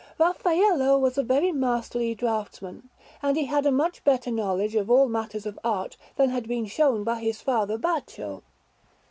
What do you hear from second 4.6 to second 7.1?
of all matters of art than had been shown